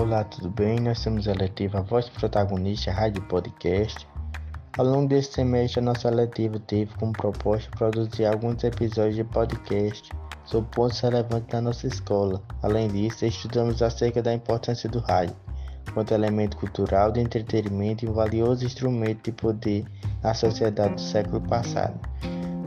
Olá, 0.00 0.22
tudo 0.24 0.48
bem? 0.50 0.78
Nós 0.78 1.00
somos 1.00 1.26
a 1.26 1.32
letiva 1.32 1.82
Voz 1.82 2.08
Protagonista 2.08 2.92
Rádio 2.92 3.22
Podcast. 3.22 4.06
Ao 4.78 4.84
longo 4.84 5.08
deste 5.08 5.34
semestre, 5.34 5.80
a 5.80 5.82
nossa 5.82 6.08
letiva 6.08 6.60
teve 6.60 6.94
como 6.98 7.12
proposta 7.12 7.68
produzir 7.76 8.26
alguns 8.26 8.62
episódios 8.62 9.16
de 9.16 9.24
podcast 9.24 10.08
sobre 10.44 10.70
pontos 10.70 11.00
relevantes 11.00 11.48
da 11.48 11.60
nossa 11.60 11.88
escola. 11.88 12.40
Além 12.62 12.86
disso, 12.88 13.26
estudamos 13.26 13.82
acerca 13.82 14.22
da 14.22 14.32
importância 14.32 14.88
do 14.88 15.00
rádio, 15.00 15.34
quanto 15.90 16.14
elemento 16.14 16.56
cultural 16.56 17.12
de 17.12 17.20
entretenimento 17.20 18.04
e 18.04 18.08
um 18.08 18.12
valioso 18.12 18.64
instrumento 18.64 19.24
de 19.24 19.32
poder 19.32 19.84
na 20.22 20.34
sociedade 20.34 20.94
do 20.94 21.00
século 21.00 21.40
passado. 21.40 21.98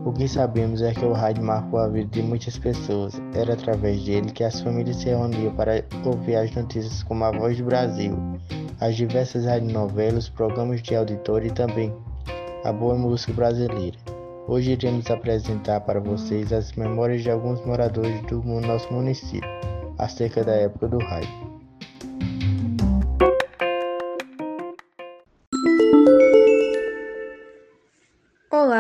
O 0.06 0.12
que 0.12 0.28
sabemos 0.28 0.82
é 0.82 0.94
que 0.94 1.06
o 1.06 1.14
rádio 1.14 1.44
marcou 1.44 1.80
a 1.80 1.88
vida 1.88 2.10
de 2.10 2.22
muitas 2.22 2.58
pessoas. 2.58 3.14
Era 3.34 3.54
através 3.54 4.04
dele 4.04 4.32
que 4.32 4.44
as 4.44 4.60
famílias 4.60 4.98
se 4.98 5.06
reuniam 5.06 5.56
para 5.56 5.84
ouvir 6.04 6.36
as 6.36 6.52
notícias 6.54 7.02
como 7.04 7.24
a 7.24 7.32
Voz 7.32 7.58
do 7.58 7.64
Brasil, 7.64 8.18
as 8.82 8.98
diversas 8.98 9.46
radionovelas, 9.46 10.28
programas 10.28 10.82
de 10.82 10.94
auditório 10.94 11.48
e 11.48 11.54
também 11.54 11.94
a 12.66 12.74
boa 12.74 12.96
música 12.96 13.32
brasileira. 13.32 13.98
Hoje 14.46 14.72
iremos 14.72 15.10
apresentar 15.10 15.80
para 15.82 16.02
vocês 16.02 16.52
as 16.52 16.74
memórias 16.74 17.24
de 17.24 17.32
alguns 17.32 17.66
moradores 17.66 18.22
do 18.24 18.44
nosso 18.44 18.92
município 18.94 19.50
acerca 19.98 20.44
da 20.44 20.54
época 20.54 20.90
do 20.90 20.98
rádio. 20.98 21.53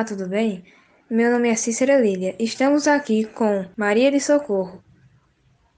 Olá, 0.03 0.09
tudo 0.09 0.27
bem? 0.27 0.65
Meu 1.09 1.31
nome 1.31 1.47
é 1.47 1.55
Cícera 1.55 1.97
Lília. 1.97 2.35
Estamos 2.37 2.89
aqui 2.89 3.23
com 3.23 3.65
Maria 3.77 4.11
de 4.11 4.19
Socorro. 4.19 4.83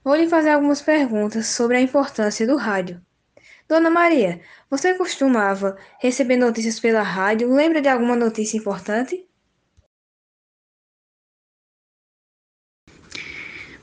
Vou 0.02 0.16
lhe 0.16 0.28
fazer 0.28 0.50
algumas 0.50 0.82
perguntas 0.82 1.46
sobre 1.46 1.76
a 1.76 1.80
importância 1.80 2.44
do 2.44 2.56
rádio. 2.56 3.00
Dona 3.68 3.88
Maria, 3.88 4.40
você 4.68 4.94
costumava 4.94 5.76
receber 6.00 6.36
notícias 6.36 6.80
pela 6.80 7.02
rádio? 7.02 7.54
Lembra 7.54 7.80
de 7.80 7.86
alguma 7.86 8.16
notícia 8.16 8.58
importante? 8.58 9.24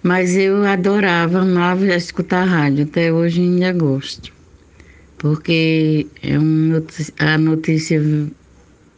Mas 0.04 0.36
eu 0.36 0.66
adorava, 0.66 1.40
amava 1.40 1.86
escutar 1.86 2.44
rádio, 2.44 2.84
até 2.84 3.14
hoje 3.14 3.40
ainda 3.40 3.72
gosto. 3.72 4.34
Porque 5.18 6.06
é 6.22 6.38
um 6.38 6.74
a 7.18 7.38
notícia 7.38 7.98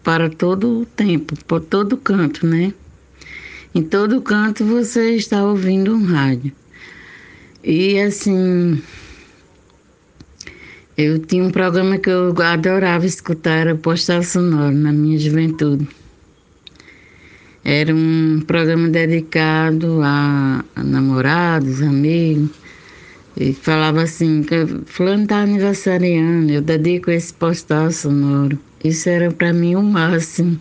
para 0.05 0.29
todo 0.29 0.81
o 0.81 0.85
tempo, 0.85 1.35
por 1.45 1.59
todo 1.59 1.97
canto, 1.97 2.45
né? 2.45 2.71
Em 3.73 3.81
todo 3.81 4.21
canto 4.21 4.63
você 4.63 5.15
está 5.15 5.43
ouvindo 5.43 5.95
um 5.95 6.05
rádio. 6.05 6.53
E 7.63 7.99
assim, 7.99 8.79
eu 10.95 11.17
tinha 11.17 11.43
um 11.43 11.49
programa 11.49 11.97
que 11.97 12.09
eu 12.09 12.35
adorava 12.39 13.03
escutar, 13.05 13.57
era 13.57 13.75
Postal 13.75 14.21
Sonoro, 14.21 14.75
na 14.75 14.93
minha 14.93 15.17
juventude. 15.17 15.87
Era 17.63 17.93
um 17.93 18.43
programa 18.45 18.87
dedicado 18.87 20.01
a, 20.03 20.63
a 20.75 20.83
namorados, 20.83 21.81
amigos. 21.81 22.51
E 23.37 23.53
falava 23.53 24.03
assim, 24.03 24.43
que 24.43 24.65
fulano 24.85 25.23
está 25.23 25.41
aniversariando, 25.41 26.53
eu 26.53 26.61
dedico 26.61 27.11
esse 27.11 27.33
postal 27.33 27.91
sonoro. 27.91 28.57
Isso 28.83 29.09
era 29.09 29.29
para 29.29 29.51
mim 29.51 29.75
o 29.75 29.83
máximo. 29.83 30.59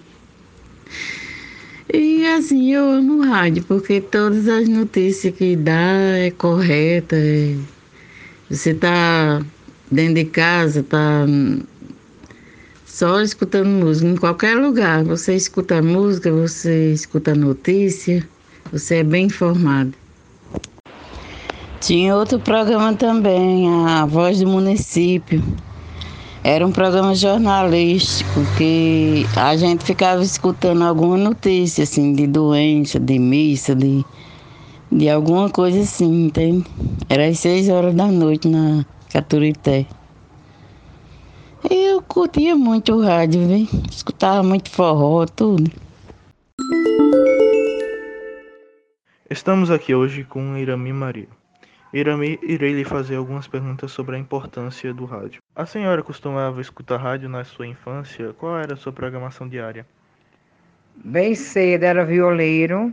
E 1.92 2.26
assim, 2.26 2.72
eu 2.72 2.90
amo 2.90 3.22
rádio, 3.22 3.62
porque 3.64 4.00
todas 4.00 4.48
as 4.48 4.68
notícias 4.68 5.32
que 5.34 5.54
dá 5.54 6.16
é 6.18 6.30
correta. 6.32 7.14
É... 7.14 7.54
Você 8.50 8.70
está 8.70 9.40
dentro 9.88 10.14
de 10.14 10.24
casa, 10.24 10.80
está 10.80 11.24
só 12.84 13.20
escutando 13.20 13.68
música. 13.68 14.08
Em 14.08 14.16
qualquer 14.16 14.56
lugar, 14.56 15.04
você 15.04 15.36
escuta 15.36 15.80
música, 15.80 16.32
você 16.32 16.92
escuta 16.92 17.34
notícia, 17.34 18.28
você 18.72 18.96
é 18.96 19.04
bem 19.04 19.26
informado. 19.26 19.94
Tinha 21.84 22.16
outro 22.16 22.38
programa 22.38 22.94
também, 22.94 23.68
a 23.86 24.06
Voz 24.06 24.40
do 24.40 24.48
Município. 24.48 25.44
Era 26.42 26.66
um 26.66 26.72
programa 26.72 27.14
jornalístico 27.14 28.40
que 28.56 29.26
a 29.36 29.54
gente 29.54 29.84
ficava 29.84 30.22
escutando 30.22 30.82
alguma 30.82 31.18
notícia, 31.18 31.84
assim, 31.84 32.14
de 32.14 32.26
doença, 32.26 32.98
de 32.98 33.18
missa, 33.18 33.74
de, 33.74 34.02
de 34.90 35.10
alguma 35.10 35.50
coisa 35.50 35.82
assim, 35.82 36.24
entende? 36.24 36.64
Era 37.06 37.26
às 37.26 37.38
seis 37.40 37.68
horas 37.68 37.94
da 37.94 38.06
noite 38.06 38.48
na 38.48 38.86
Caturité. 39.12 39.84
Eu 41.68 42.00
curtia 42.00 42.56
muito 42.56 42.94
o 42.94 43.04
rádio, 43.04 43.46
viu? 43.46 43.68
Escutava 43.90 44.42
muito 44.42 44.70
forró, 44.70 45.26
tudo. 45.26 45.70
Estamos 49.28 49.70
aqui 49.70 49.94
hoje 49.94 50.24
com 50.24 50.56
Irami 50.56 50.90
Maria. 50.90 51.43
Irami, 51.94 52.40
irei 52.42 52.72
lhe 52.72 52.84
fazer 52.84 53.14
algumas 53.14 53.46
perguntas 53.46 53.92
sobre 53.92 54.16
a 54.16 54.18
importância 54.18 54.92
do 54.92 55.04
rádio. 55.04 55.40
A 55.54 55.64
senhora 55.64 56.02
costumava 56.02 56.60
escutar 56.60 56.96
rádio 56.96 57.28
na 57.28 57.44
sua 57.44 57.68
infância? 57.68 58.32
Qual 58.32 58.58
era 58.58 58.74
a 58.74 58.76
sua 58.76 58.92
programação 58.92 59.48
diária? 59.48 59.86
Bem 61.04 61.36
cedo 61.36 61.84
era 61.84 62.04
violeiro. 62.04 62.92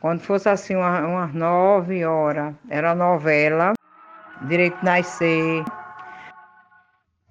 Quando 0.00 0.20
fosse 0.20 0.50
assim 0.50 0.76
umas 0.76 1.32
nove 1.32 2.04
horas, 2.04 2.54
era 2.68 2.94
novela. 2.94 3.72
Direito 4.46 4.76
de 4.80 4.84
Nascer. 4.84 5.64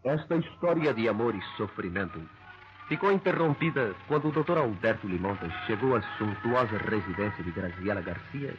Esta 0.04 0.38
história 0.38 0.92
de 0.92 1.08
amor 1.08 1.36
e 1.36 1.42
sofrimento 1.56 2.20
ficou 2.88 3.12
interrompida 3.12 3.94
quando 4.08 4.30
o 4.30 4.32
Dr. 4.32 4.58
Alberto 4.58 5.08
Limontas 5.08 5.54
chegou 5.68 5.96
à 5.96 6.02
suntuosa 6.18 6.80
residência 6.80 7.44
de 7.44 7.52
Graziela 7.52 8.02
Garcia 8.02 8.56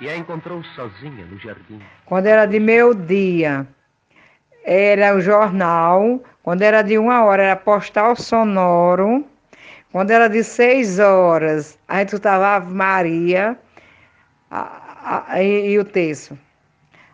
e 0.00 0.08
a 0.08 0.16
encontrou 0.16 0.62
sozinha 0.74 1.24
no 1.26 1.38
jardim. 1.38 1.80
Quando 2.04 2.26
era 2.26 2.46
de 2.46 2.60
meio-dia, 2.60 3.66
era 4.64 5.14
o 5.14 5.20
jornal. 5.20 6.22
Quando 6.42 6.62
era 6.62 6.82
de 6.82 6.98
uma 6.98 7.24
hora, 7.24 7.42
era 7.42 7.56
postal 7.56 8.14
sonoro. 8.16 9.24
Quando 9.92 10.10
era 10.10 10.28
de 10.28 10.44
seis 10.44 10.98
horas, 10.98 11.78
a 11.88 11.98
gente 11.98 12.08
escutava 12.08 12.56
Ave 12.56 12.72
Maria 12.72 13.58
a, 14.50 15.24
a, 15.28 15.42
e, 15.42 15.70
e 15.70 15.78
o 15.78 15.84
texto. 15.84 16.38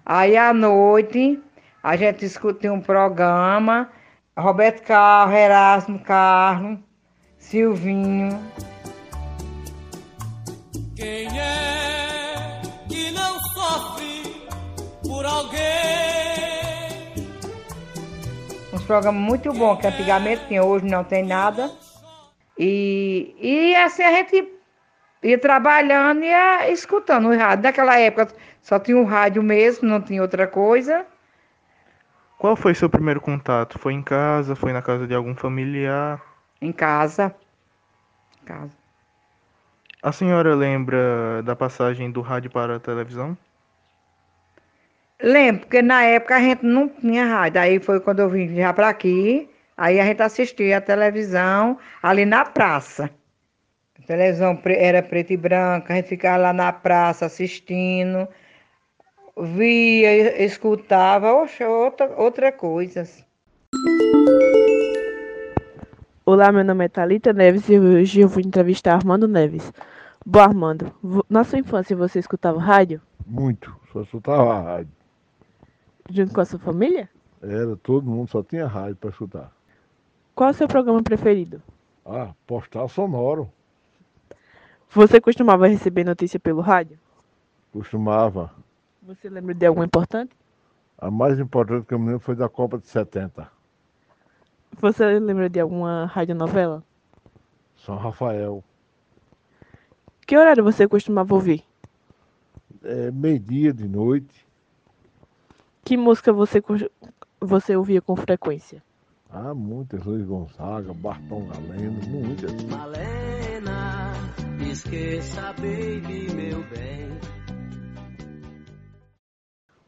Aí 0.05 0.37
à 0.37 0.53
noite 0.53 1.41
a 1.83 1.97
gente 1.97 2.25
escuta 2.25 2.73
um 2.73 2.81
programa, 2.81 3.89
Roberto 4.37 4.83
Carlos, 4.83 5.37
Erasmo 5.37 5.99
Carlos, 6.01 6.79
Silvinho. 7.39 8.41
Quem 10.97 11.39
é 11.39 11.62
alguém? 15.43 17.33
Uns 18.73 18.85
programas 18.85 19.23
muito 19.23 19.53
bons, 19.53 19.81
que 19.81 19.87
antigamente 19.87 20.47
tinha, 20.47 20.65
hoje 20.65 20.87
não 20.87 21.05
tem 21.05 21.25
nada. 21.25 21.71
E, 22.59 23.35
e 23.41 23.77
assim 23.77 24.03
a 24.03 24.13
gente 24.13 24.49
ia 25.23 25.39
trabalhando 25.39 26.23
e 26.23 26.27
ia 26.27 26.71
escutando 26.71 27.29
o 27.29 27.37
rádio. 27.37 27.65
Naquela 27.65 27.99
época 27.99 28.29
só 28.61 28.79
tinha 28.79 28.97
o 28.97 29.05
rádio 29.05 29.43
mesmo, 29.43 29.89
não 29.89 30.01
tinha 30.01 30.23
outra 30.23 30.47
coisa. 30.47 31.05
Qual 32.39 32.57
foi 32.57 32.75
seu 32.75 32.91
primeiro 32.91 33.21
contato? 33.21 33.79
Foi 33.79 33.93
em 33.93 34.03
casa? 34.03 34.57
Foi 34.57 34.73
na 34.73 34.83
casa 34.83 35.07
de 35.07 35.15
algum 35.15 35.35
familiar? 35.35 36.21
Em 36.61 36.73
casa. 36.73 37.35
casa. 38.45 38.73
A 40.03 40.11
senhora 40.11 40.55
lembra 40.55 41.43
da 41.45 41.55
passagem 41.55 42.11
do 42.11 42.21
rádio 42.21 42.51
para 42.51 42.77
a 42.77 42.81
televisão? 42.81 43.39
Lembro, 45.23 45.61
porque 45.61 45.81
na 45.81 46.03
época 46.03 46.37
a 46.37 46.41
gente 46.41 46.65
não 46.65 46.89
tinha 46.89 47.25
rádio. 47.25 47.61
Aí 47.61 47.79
foi 47.79 48.01
quando 48.01 48.21
eu 48.21 48.29
vim 48.29 48.55
já 48.57 48.73
para 48.73 48.89
aqui. 48.89 49.49
Aí 49.77 50.01
a 50.01 50.05
gente 50.05 50.21
assistia 50.23 50.79
a 50.79 50.81
televisão 50.81 51.79
ali 52.03 52.25
na 52.25 52.45
praça. 52.45 53.09
A 54.03 54.07
televisão 54.07 54.61
era 54.67 55.01
preta 55.01 55.33
e 55.33 55.37
branca, 55.37 55.93
a 55.93 55.97
gente 55.97 56.09
ficava 56.09 56.39
lá 56.39 56.53
na 56.53 56.73
praça 56.73 57.27
assistindo 57.27 58.27
via, 59.37 60.43
escutava, 60.43 61.33
oxa, 61.33 61.69
outra, 61.69 62.13
outra 62.17 62.53
coisa. 62.53 63.07
Olá, 66.27 66.53
meu 66.53 66.65
nome 66.65 66.85
é 66.85 66.89
Thalita 66.89 67.33
Neves 67.33 67.69
e 67.69 67.79
hoje 67.79 68.21
eu 68.21 68.29
vou 68.29 68.41
entrevistar 68.41 68.95
Armando 68.95 69.27
Neves. 69.27 69.73
Bom, 70.25 70.41
Armando, 70.41 70.93
na 71.29 71.45
sua 71.45 71.59
infância 71.59 71.97
você 71.97 72.19
escutava 72.19 72.61
rádio? 72.61 73.01
Muito, 73.27 73.75
só 73.93 74.03
escutava 74.03 74.61
rádio. 74.61 75.02
Junto 76.11 76.35
com 76.35 76.41
a 76.41 76.45
sua 76.45 76.59
família? 76.59 77.09
Era, 77.41 77.77
todo 77.77 78.11
mundo 78.11 78.29
só 78.29 78.43
tinha 78.43 78.67
rádio 78.67 78.97
para 78.97 79.11
escutar. 79.11 79.53
Qual 80.35 80.49
é 80.49 80.53
o 80.53 80.55
seu 80.55 80.69
programa 80.69 81.03
preferido? 81.03 81.63
Ah, 82.05 82.33
postal 82.47 82.89
sonoro. 82.89 83.51
Você 84.91 85.21
costumava 85.21 85.67
receber 85.67 86.05
notícia 86.05 86.39
pelo 86.39 86.61
rádio? 86.61 86.99
Costumava. 87.73 88.51
Você 89.03 89.29
lembra 89.29 89.55
de 89.55 89.67
alguma 89.67 89.87
importante? 89.87 90.37
A 90.99 91.11
mais 91.11 91.39
importante 91.39 91.87
que 91.87 91.95
eu 91.95 91.99
me 91.99 92.07
lembro 92.07 92.21
foi 92.21 92.37
da 92.37 92.49
Copa 92.49 92.79
de 92.79 92.87
70. 92.87 93.51
Você 94.81 95.19
lembra 95.19 95.49
de 95.49 95.59
alguma 95.59 96.07
radionovela? 96.07 96.85
São 97.77 97.97
Rafael. 97.97 98.63
Que 100.27 100.37
horário 100.37 100.63
você 100.63 100.87
costumava 100.87 101.35
ouvir? 101.35 101.65
É, 102.85 103.11
meio-dia 103.11 103.73
de 103.73 103.89
noite. 103.89 104.47
Que 105.85 105.97
música 105.97 106.33
você, 106.33 106.63
você 107.41 107.77
ouvia 107.77 108.01
com 108.01 108.15
frequência? 108.17 108.83
Ah, 109.31 109.55
muitas. 109.55 110.05
Luiz 110.05 110.25
Gonzaga, 110.27 110.93
Bartão 110.95 111.47
Galeno, 111.49 112.01
muitas. 112.09 112.53
Malena, 112.65 114.13
esqueça, 114.71 115.53
baby, 115.55 116.33
meu 116.35 116.63
bem. 116.69 117.13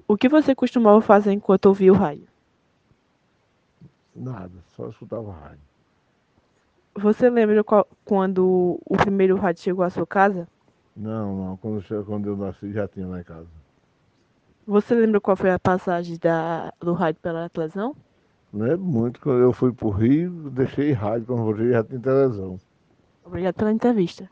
O 0.08 0.16
que 0.16 0.28
você 0.28 0.54
costumava 0.54 1.00
fazer 1.00 1.32
enquanto 1.32 1.66
ouvia 1.66 1.92
o 1.92 1.96
rádio? 1.96 2.26
Nada, 4.14 4.52
só 4.76 4.88
escutava 4.88 5.32
rádio. 5.32 5.60
Você 6.96 7.28
lembra 7.28 7.64
qual- 7.64 7.88
quando 8.04 8.78
o 8.84 8.96
primeiro 8.96 9.36
rádio 9.36 9.62
chegou 9.62 9.84
à 9.84 9.90
sua 9.90 10.06
casa? 10.06 10.46
Não, 10.96 11.36
não. 11.36 11.56
Quando, 11.56 12.04
quando 12.04 12.28
eu 12.28 12.36
nasci 12.36 12.72
já 12.72 12.86
tinha 12.86 13.06
lá 13.06 13.20
em 13.20 13.24
casa. 13.24 13.48
Você 14.66 14.94
lembra 14.94 15.20
qual 15.20 15.36
foi 15.36 15.50
a 15.50 15.58
passagem 15.58 16.16
da, 16.18 16.72
do 16.80 16.94
rádio 16.94 17.20
pela 17.20 17.50
televisão? 17.50 17.94
Lembro 18.50 18.78
muito. 18.78 19.20
Quando 19.20 19.40
eu 19.40 19.52
fui 19.52 19.70
pro 19.72 19.90
Rio, 19.90 20.30
deixei 20.50 20.92
rádio. 20.92 21.26
Quando 21.26 21.42
voltei 21.42 21.70
já 21.70 21.84
tinha 21.84 22.00
televisão. 22.00 22.58
Obrigado 23.22 23.54
pela 23.56 23.72
entrevista. 23.72 24.28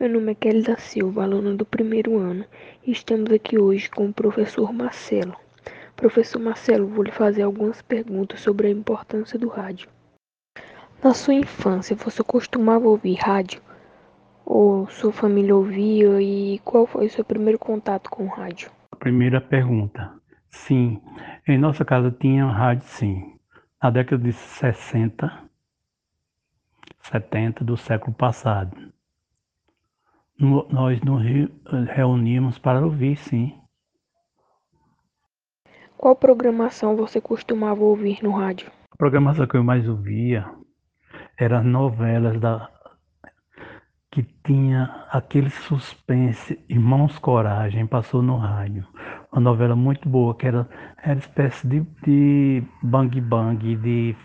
Meu 0.00 0.08
nome 0.08 0.32
é 0.32 0.34
Kelly 0.34 0.62
da 0.62 0.76
Silva, 0.78 1.22
aluna 1.22 1.54
do 1.54 1.64
primeiro 1.64 2.18
ano, 2.18 2.44
e 2.84 2.90
estamos 2.90 3.30
aqui 3.30 3.58
hoje 3.58 3.88
com 3.90 4.08
o 4.08 4.12
professor 4.12 4.72
Marcelo. 4.72 5.36
Professor 5.94 6.40
Marcelo, 6.40 6.88
vou 6.88 7.04
lhe 7.04 7.12
fazer 7.12 7.42
algumas 7.42 7.82
perguntas 7.82 8.40
sobre 8.40 8.68
a 8.68 8.70
importância 8.70 9.38
do 9.38 9.48
rádio. 9.48 9.90
Na 11.04 11.12
sua 11.12 11.34
infância, 11.34 11.94
você 11.94 12.24
costumava 12.24 12.88
ouvir 12.88 13.16
rádio? 13.16 13.60
Ou 14.52 14.88
sua 14.88 15.12
família 15.12 15.54
ouvia? 15.54 16.20
E 16.20 16.58
qual 16.64 16.84
foi 16.84 17.06
o 17.06 17.10
seu 17.10 17.24
primeiro 17.24 17.56
contato 17.56 18.10
com 18.10 18.24
o 18.24 18.28
rádio? 18.28 18.68
Primeira 18.98 19.40
pergunta. 19.40 20.12
Sim, 20.50 21.00
em 21.46 21.56
nossa 21.56 21.84
casa 21.84 22.10
tinha 22.10 22.46
rádio 22.46 22.84
sim. 22.88 23.38
Na 23.80 23.90
década 23.90 24.20
de 24.24 24.32
60, 24.32 25.48
70 27.00 27.62
do 27.64 27.76
século 27.76 28.12
passado. 28.12 28.76
No- 30.36 30.66
nós 30.68 31.00
nos 31.02 31.22
re- 31.22 31.52
reuníamos 31.94 32.58
para 32.58 32.84
ouvir, 32.84 33.16
sim. 33.18 33.56
Qual 35.96 36.16
programação 36.16 36.96
você 36.96 37.20
costumava 37.20 37.84
ouvir 37.84 38.20
no 38.20 38.32
rádio? 38.32 38.68
A 38.90 38.96
programação 38.96 39.46
que 39.46 39.56
eu 39.56 39.62
mais 39.62 39.88
ouvia 39.88 40.44
eram 41.38 41.58
as 41.58 41.64
novelas 41.64 42.40
da 42.40 42.68
que 44.12 44.22
tinha 44.44 45.06
aquele 45.10 45.50
suspense, 45.50 46.58
Irmãos 46.68 47.18
Coragem, 47.18 47.86
passou 47.86 48.22
no 48.22 48.36
rádio. 48.36 48.86
Uma 49.32 49.40
novela 49.40 49.76
muito 49.76 50.08
boa, 50.08 50.36
que 50.36 50.46
era, 50.46 50.68
era 51.02 51.18
espécie 51.18 51.66
de, 51.66 51.80
de 52.04 52.62
bang 52.82 53.20
bang, 53.20 53.76
de 53.76 54.16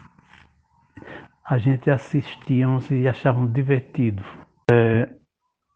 a 1.47 1.57
gente 1.59 1.91
assistíamos 1.91 2.89
e 2.89 3.07
achávamos 3.07 3.53
divertido. 3.53 4.23
É, 4.71 5.07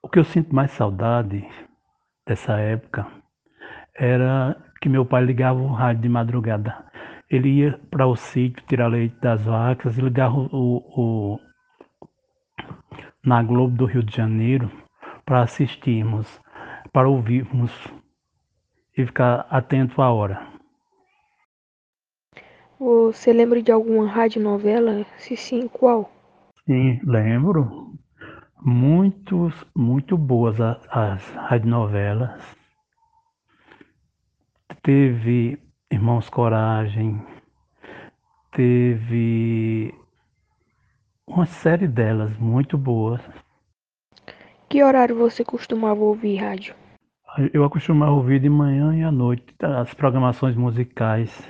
o 0.01 0.09
que 0.09 0.17
eu 0.17 0.23
sinto 0.23 0.53
mais 0.55 0.71
saudade 0.71 1.47
dessa 2.27 2.57
época 2.57 3.05
era 3.95 4.55
que 4.81 4.89
meu 4.89 5.05
pai 5.05 5.23
ligava 5.23 5.59
o 5.59 5.71
rádio 5.73 6.01
de 6.03 6.09
madrugada. 6.09 6.85
Ele 7.29 7.49
ia 7.49 7.79
para 7.91 8.07
o 8.07 8.15
sítio 8.15 8.63
tirar 8.67 8.87
leite 8.87 9.15
das 9.21 9.43
vacas 9.45 9.97
e 9.97 10.01
ligava 10.01 10.35
o, 10.35 10.47
o- 10.51 11.39
na 13.23 13.41
Globo 13.43 13.75
do 13.75 13.85
Rio 13.85 14.03
de 14.03 14.15
Janeiro 14.15 14.71
para 15.25 15.41
assistirmos, 15.41 16.39
para 16.91 17.07
ouvirmos 17.09 17.71
e 18.97 19.05
ficar 19.05 19.45
atento 19.49 20.01
à 20.01 20.11
hora. 20.11 20.47
Você 22.79 23.33
lembra 23.33 23.61
de 23.61 23.71
alguma 23.71 24.07
radionovela? 24.07 25.05
Se 25.17 25.35
sim, 25.35 25.67
qual? 25.67 26.09
Sim, 26.65 26.99
lembro. 27.03 27.93
Muitos, 28.61 29.53
muito 29.75 30.17
boas 30.17 30.59
a- 30.61 30.79
as 30.89 31.29
radionovelas. 31.31 32.41
Teve 34.83 35.57
Irmãos 35.91 36.29
Coragem, 36.29 37.25
teve 38.51 39.93
uma 41.29 41.45
série 41.45 41.87
delas 41.87 42.35
muito 42.37 42.77
boas. 42.77 43.21
Que 44.67 44.83
horário 44.83 45.15
você 45.15 45.45
costumava 45.45 46.01
ouvir 46.01 46.37
rádio? 46.37 46.75
Eu 47.53 47.63
acostumava 47.63 48.11
ouvir 48.11 48.39
de 48.39 48.49
manhã 48.49 48.95
e 48.95 49.03
à 49.03 49.11
noite 49.11 49.53
as 49.61 49.93
programações 49.93 50.55
musicais, 50.55 51.47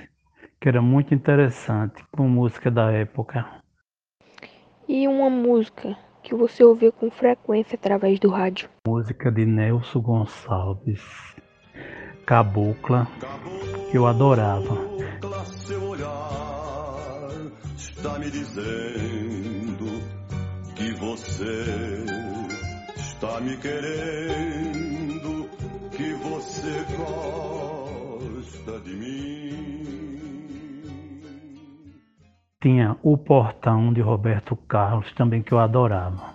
que 0.60 0.68
era 0.68 0.82
muito 0.82 1.14
interessante, 1.14 2.04
com 2.12 2.28
música 2.28 2.70
da 2.70 2.92
época. 2.92 3.46
E 4.86 5.08
uma 5.08 5.30
música 5.30 5.96
que 6.22 6.34
você 6.34 6.62
ouvia 6.62 6.92
com 6.92 7.10
frequência 7.10 7.76
através 7.76 8.20
do 8.20 8.28
rádio? 8.28 8.68
Música 8.86 9.32
de 9.32 9.46
Nelson 9.46 10.00
Gonçalves, 10.00 11.02
Cabocla, 12.26 13.08
que 13.90 13.96
eu 13.96 14.06
adorava. 14.06 14.76
Seu 15.46 15.82
olhar 15.82 17.30
está 17.74 18.18
me 18.18 18.30
dizendo 18.30 19.29
você 21.00 22.04
está 22.96 23.40
me 23.40 23.56
querendo, 23.56 25.48
que 25.96 26.12
você 26.14 26.84
gosta 26.94 28.78
de 28.80 28.94
mim. 28.94 30.20
Tinha 32.62 32.96
O 33.02 33.16
Portão 33.16 33.90
de 33.92 34.02
Roberto 34.02 34.54
Carlos, 34.54 35.10
também 35.14 35.42
que 35.42 35.52
eu 35.52 35.58
adorava. 35.58 36.34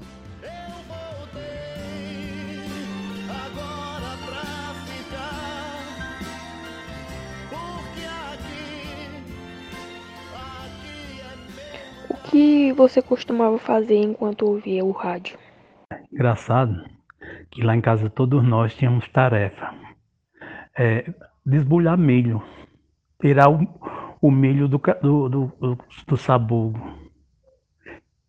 Que 12.36 12.74
você 12.74 13.02
costumava 13.02 13.58
fazer 13.58 13.96
enquanto 13.96 14.46
ouvia 14.46 14.84
o 14.84 14.92
rádio? 14.92 15.40
Engraçado 16.12 16.84
que 17.50 17.64
lá 17.64 17.74
em 17.74 17.80
casa 17.80 18.10
todos 18.10 18.44
nós 18.44 18.76
tínhamos 18.76 19.08
tarefa. 19.08 19.74
É, 20.78 21.14
desbulhar 21.46 21.98
milho, 21.98 22.44
tirar 23.22 23.50
o, 23.50 23.66
o 24.22 24.30
milho 24.30 24.68
do, 24.68 24.82
do, 25.02 25.30
do, 25.30 25.78
do, 26.06 26.18
sabugo, 26.18 26.78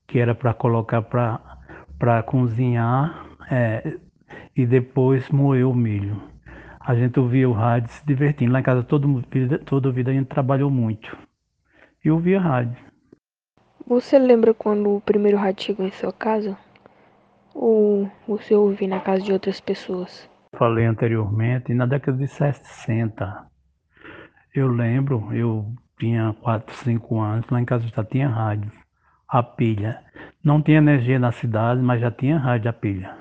que 0.07 0.21
era 0.21 0.37
para 0.37 0.55
colocar 0.55 1.03
para 1.03 2.23
cozinhar 2.23 3.27
é, 3.51 3.99
e 4.55 4.65
depois 4.65 5.29
moer 5.31 5.67
o 5.67 5.75
milho. 5.75 6.23
A 6.79 6.95
gente 6.95 7.19
ouvia 7.19 7.49
o 7.49 7.53
rádio 7.53 7.91
se 7.91 8.07
divertindo. 8.07 8.53
Lá 8.53 8.61
em 8.61 8.63
casa 8.63 8.85
todo, 8.85 9.21
toda 9.65 9.89
a 9.89 9.93
vida 9.93 10.13
a 10.13 10.15
gente 10.15 10.29
trabalhou 10.29 10.71
muito. 10.71 11.19
E 12.05 12.09
ouvia 12.09 12.39
rádio. 12.41 12.86
Você 13.87 14.19
lembra 14.19 14.53
quando 14.53 14.97
o 14.97 15.01
primeiro 15.01 15.39
rádio 15.39 15.65
chegou 15.65 15.87
em 15.87 15.93
sua 15.93 16.13
casa? 16.13 16.59
Ou 17.55 18.11
você 18.27 18.55
ouvia 18.55 18.89
na 18.89 19.01
casa 19.01 19.23
de 19.23 19.33
outras 19.33 19.61
pessoas? 19.61 20.29
falei 20.57 20.87
anteriormente, 20.87 21.73
na 21.75 21.87
década 21.87 22.17
de 22.17 22.27
60, 22.27 23.47
eu 24.55 24.69
lembro, 24.69 25.33
eu 25.35 25.73
tinha 25.99 26.35
4, 26.41 26.75
5 26.77 27.21
anos, 27.21 27.47
lá 27.51 27.61
em 27.61 27.65
casa 27.65 27.87
já 27.87 28.03
tinha 28.03 28.29
rádio, 28.29 28.73
a 29.29 29.43
pilha. 29.43 30.03
Não 30.43 30.63
tinha 30.63 30.79
energia 30.79 31.19
na 31.19 31.31
cidade, 31.31 31.81
mas 31.81 32.01
já 32.01 32.11
tinha 32.11 32.39
rádio 32.39 32.71
a 32.71 32.73
pilha. 32.73 33.17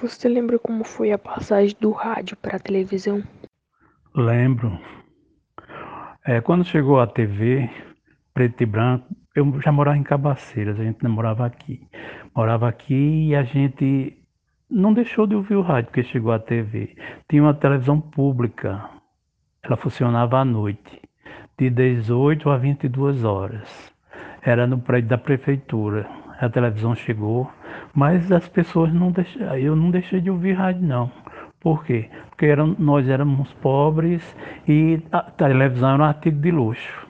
Você 0.00 0.28
lembra 0.28 0.58
como 0.58 0.84
foi 0.84 1.12
a 1.12 1.18
passagem 1.18 1.76
do 1.80 1.90
rádio 1.90 2.36
para 2.36 2.56
a 2.56 2.60
televisão? 2.60 3.22
Lembro. 4.14 4.78
É, 6.24 6.40
quando 6.40 6.64
chegou 6.64 7.00
a 7.00 7.06
TV, 7.06 7.70
preto 8.34 8.62
e 8.62 8.66
branco, 8.66 9.06
eu 9.34 9.60
já 9.60 9.70
morava 9.70 9.96
em 9.96 10.02
Cabaceiras, 10.02 10.78
a 10.78 10.82
gente 10.84 11.02
não 11.02 11.10
morava 11.10 11.46
aqui. 11.46 11.80
Morava 12.34 12.68
aqui 12.68 13.28
e 13.28 13.34
a 13.36 13.42
gente 13.42 14.16
não 14.68 14.92
deixou 14.92 15.26
de 15.26 15.34
ouvir 15.34 15.54
o 15.56 15.62
rádio 15.62 15.86
porque 15.86 16.02
chegou 16.02 16.32
a 16.32 16.38
TV. 16.38 16.96
Tinha 17.28 17.42
uma 17.42 17.54
televisão 17.54 18.00
pública, 18.00 18.84
ela 19.62 19.76
funcionava 19.76 20.38
à 20.38 20.44
noite, 20.44 21.00
de 21.58 21.70
18 21.70 22.50
a 22.50 22.56
22 22.56 23.24
horas. 23.24 23.92
Era 24.42 24.66
no 24.66 24.78
prédio 24.78 25.10
da 25.10 25.18
prefeitura. 25.18 26.08
A 26.40 26.48
televisão 26.48 26.94
chegou, 26.94 27.50
mas 27.94 28.32
as 28.32 28.48
pessoas 28.48 28.92
não 28.92 29.12
deixaram, 29.12 29.58
eu 29.58 29.76
não 29.76 29.90
deixei 29.90 30.20
de 30.20 30.30
ouvir 30.30 30.54
rádio 30.54 30.82
não. 30.82 31.12
Por 31.60 31.84
quê? 31.84 32.08
Porque 32.30 32.46
eram, 32.46 32.74
nós 32.78 33.06
éramos 33.06 33.52
pobres 33.54 34.34
e 34.66 35.02
a 35.12 35.20
televisão 35.22 35.90
era 35.90 36.02
um 36.02 36.06
artigo 36.06 36.40
de 36.40 36.50
luxo. 36.50 37.09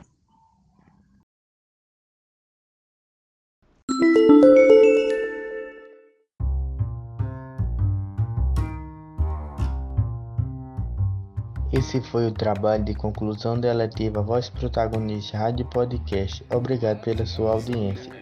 Esse 11.72 12.00
foi 12.00 12.26
o 12.26 12.32
trabalho 12.32 12.84
de 12.84 12.94
conclusão 12.94 13.58
da 13.58 13.68
eletiva 13.68 14.20
Voz 14.20 14.50
Protagonista 14.50 15.38
Rádio 15.38 15.64
Podcast. 15.66 16.44
Obrigado 16.50 17.00
pela 17.00 17.24
sua 17.24 17.52
audiência. 17.52 18.12